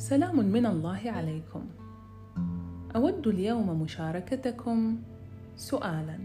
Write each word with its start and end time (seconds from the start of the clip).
سلام 0.00 0.36
من 0.36 0.66
الله 0.66 1.00
عليكم. 1.06 1.62
أود 2.96 3.26
اليوم 3.26 3.82
مشاركتكم 3.82 4.98
سؤالا. 5.56 6.18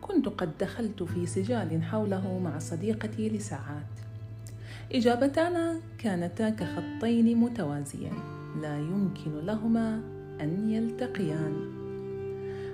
كنت 0.00 0.28
قد 0.28 0.58
دخلت 0.60 1.02
في 1.02 1.26
سجال 1.26 1.82
حوله 1.82 2.38
مع 2.38 2.58
صديقتي 2.58 3.28
لساعات. 3.28 3.94
إجابتانا 4.92 5.80
كانتا 5.98 6.50
كخطين 6.50 7.36
متوازيين 7.36 8.18
لا 8.62 8.78
يمكن 8.78 9.46
لهما 9.46 10.00
أن 10.40 10.70
يلتقيان. 10.70 11.54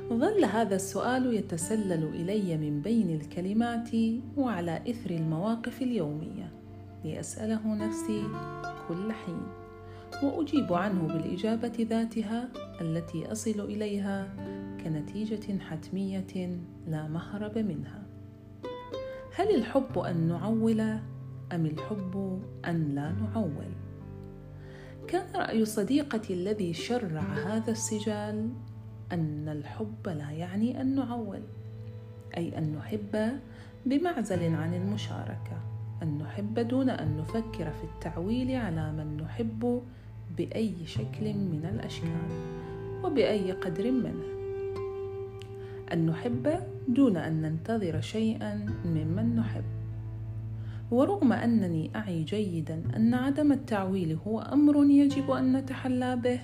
ظل 0.09 0.45
هذا 0.45 0.75
السؤال 0.75 1.35
يتسلل 1.35 2.05
إلي 2.05 2.57
من 2.57 2.83
بين 2.83 3.21
الكلمات 3.21 3.91
وعلى 4.37 4.83
إثر 4.91 5.11
المواقف 5.11 5.83
اليومية. 5.83 6.53
لأسأله 7.05 7.75
نفسي 7.75 8.23
كل 8.89 9.13
حين. 9.13 9.43
وأجيب 10.23 10.73
عنه 10.73 11.07
بالإجابة 11.07 11.87
ذاتها 11.91 12.49
التي 12.81 13.33
أصل 13.33 13.61
إليها 13.61 14.35
كنتيجة 14.85 15.59
حتمية 15.59 16.61
لا 16.87 17.09
مهرب 17.09 17.59
منها. 17.59 18.03
هل 19.35 19.55
الحب 19.55 19.99
أن 19.99 20.29
نعول 20.29 20.81
أم 21.53 21.67
الحب 21.67 22.43
أن 22.67 22.95
لا 22.95 23.13
نعول؟ 23.13 23.73
كان 25.09 25.27
رأي 25.37 25.65
صديقتي 25.65 26.35
الذي 26.35 26.75
شرع 26.75 27.21
هذا 27.21 27.71
السجال 27.71 28.51
أن 29.13 29.49
الحب 29.49 30.09
لا 30.09 30.31
يعني 30.31 30.81
أن 30.81 30.95
نعول 30.95 31.43
أي 32.37 32.59
أن 32.59 32.73
نحب 32.73 33.39
بمعزل 33.87 34.55
عن 34.55 34.75
المشاركة 34.75 35.73
أن 36.03 36.19
نحب 36.19 36.59
دون 36.59 36.91
أن 36.91 37.17
نفكر 37.17 37.71
في 37.71 37.85
التعويل 37.85 38.57
على 38.57 38.93
من 38.93 39.17
نحب 39.17 39.83
بأي 40.37 40.75
شكل 40.87 41.35
من 41.35 41.71
الأشكال 41.75 42.29
وبأي 43.05 43.53
قدر 43.53 43.91
منه 43.91 44.25
أن 45.93 46.07
نحب 46.07 46.59
دون 46.89 47.17
أن 47.17 47.43
ننتظر 47.43 48.01
شيئا 48.01 48.67
ممن 48.85 49.37
نحب. 49.37 49.65
ورغم 50.91 51.33
أنني 51.33 51.91
أعي 51.97 52.23
جيدا 52.23 52.83
أن 52.97 53.15
عدم 53.15 53.53
التعويل 53.53 54.19
هو 54.27 54.41
أمر 54.41 54.85
يجب 54.85 55.31
أن 55.31 55.57
نتحلى 55.57 56.17
به 56.17 56.41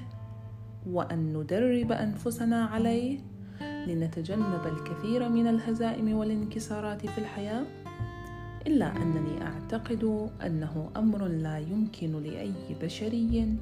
وأن 0.90 1.36
ندرب 1.36 1.92
أنفسنا 1.92 2.64
عليه 2.64 3.18
لنتجنب 3.86 4.60
الكثير 4.66 5.28
من 5.28 5.46
الهزائم 5.46 6.16
والانكسارات 6.16 7.06
في 7.06 7.18
الحياة. 7.18 7.64
إلا 8.68 8.96
أنني 8.96 9.42
أعتقد 9.42 10.30
أنه 10.46 10.90
أمر 10.96 11.26
لا 11.26 11.58
يمكن 11.58 12.22
لأي 12.22 12.52
بشري 12.82 13.56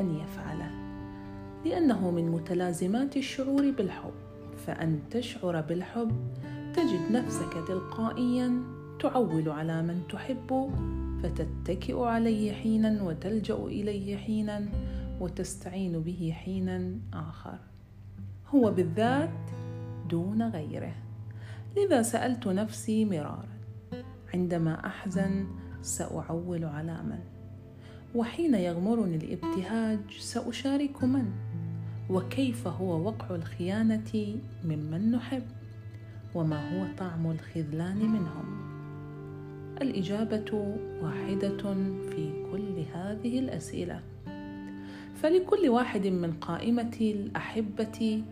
أن 0.00 0.14
يفعله 0.14 0.70
لأنه 1.64 2.10
من 2.10 2.30
متلازمات 2.30 3.16
الشعور 3.16 3.70
بالحب. 3.70 4.12
فأن 4.66 5.00
تشعر 5.10 5.60
بالحب 5.60 6.12
تجد 6.74 7.12
نفسك 7.12 7.52
تلقائيا 7.68 8.62
تعول 9.00 9.48
على 9.48 9.82
من 9.82 10.00
تحب 10.08 10.70
فتتكئ 11.22 11.98
عليه 11.98 12.52
حينا 12.52 13.02
وتلجأ 13.02 13.54
إليه 13.54 14.16
حينا 14.16 14.68
وتستعين 15.20 16.00
به 16.00 16.34
حينا 16.44 16.98
آخر. 17.12 17.58
هو 18.54 18.70
بالذات 18.70 19.50
دون 20.10 20.42
غيره. 20.42 20.94
لذا 21.76 22.02
سألت 22.02 22.46
نفسي 22.46 23.04
مرارا 23.04 23.54
عندما 24.34 24.86
أحزن 24.86 25.46
سأعول 25.82 26.64
على 26.64 27.02
من. 27.02 27.18
وحين 28.14 28.54
يغمرني 28.54 29.16
الابتهاج 29.16 29.98
سأشارك 30.18 31.04
من. 31.04 31.30
وكيف 32.10 32.66
هو 32.66 33.06
وقع 33.06 33.34
الخيانة 33.34 34.36
ممن 34.64 35.10
نحب. 35.10 35.42
وما 36.34 36.58
هو 36.72 36.86
طعم 36.98 37.30
الخذلان 37.30 37.96
منهم. 37.96 38.46
الإجابة 39.82 40.76
واحدة 41.02 41.74
في 42.10 42.32
كل 42.52 42.84
هذه 42.94 43.38
الأسئلة. 43.38 44.00
فلكل 45.14 45.68
واحد 45.68 46.06
من 46.06 46.32
قائمة 46.32 46.96
الأحبة 47.00 48.22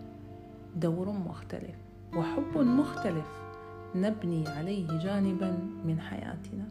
دور 0.76 1.10
مختلف 1.12 1.76
وحب 2.16 2.58
مختلف. 2.58 3.51
نبني 3.94 4.48
عليه 4.48 4.98
جانبا 4.98 5.58
من 5.84 6.00
حياتنا. 6.00 6.68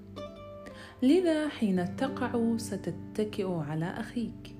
لذا 1.04 1.50
حين 1.50 1.96
تقع 1.96 2.58
ستتكئ 2.58 3.54
على 3.54 3.86
أخيك 3.86 4.56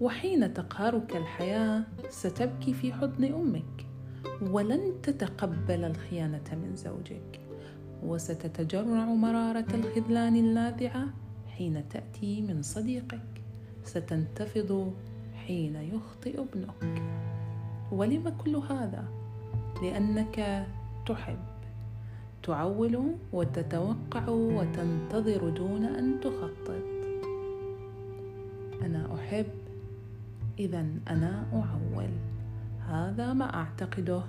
وحين 0.00 0.54
تقهرك 0.54 1.16
الحياة 1.16 1.84
ستبكي 2.08 2.74
في 2.74 2.92
حضن 2.92 3.24
أمك 3.24 3.86
ولن 4.42 4.92
تتقبل 5.02 5.84
الخيانة 5.84 6.44
من 6.52 6.76
زوجك 6.76 7.40
وستتجرع 8.02 9.04
مرارة 9.04 9.66
الخذلان 9.74 10.36
اللاذعة 10.36 11.06
حين 11.48 11.88
تأتي 11.88 12.42
من 12.42 12.62
صديقك 12.62 13.42
ستنتفض 13.84 14.94
حين 15.46 15.76
يخطئ 15.76 16.40
ابنك. 16.40 17.02
ولم 17.92 18.28
كل 18.28 18.56
هذا؟ 18.56 19.04
لأنك 19.82 20.66
تحب 21.06 21.55
تعول 22.42 23.14
وتتوقع 23.32 24.28
وتنتظر 24.28 25.48
دون 25.48 25.84
أن 25.84 26.20
تخطط. 26.20 26.82
أنا 28.82 29.14
أحب. 29.14 29.46
اذا 30.58 30.86
أنا 31.08 31.46
أعول. 31.52 32.10
هذا 32.88 33.32
ما 33.32 33.54
أعتقده. 33.54 34.22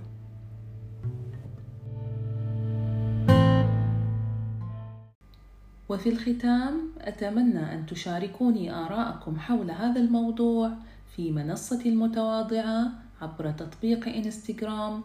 وفي 5.89 6.09
الختام 6.09 6.91
أتمنى 6.99 7.73
أن 7.73 7.85
تشاركوني 7.85 8.73
آراءكم 8.73 9.39
حول 9.39 9.71
هذا 9.71 10.01
الموضوع 10.01 10.71
في 11.15 11.31
منصتي 11.31 11.89
المتواضعة 11.89 12.91
عبر 13.21 13.51
تطبيق 13.51 14.07
إنستغرام 14.07 15.03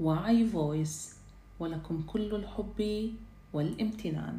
وعي 0.00 0.46
فويس. 0.46 1.21
ولكم 1.62 2.02
كل 2.02 2.34
الحب 2.34 2.80
والامتنان. 3.52 4.36